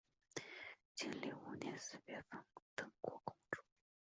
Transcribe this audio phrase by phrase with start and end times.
[0.95, 2.43] 庆历五年四月封
[2.75, 3.61] 邓国公主。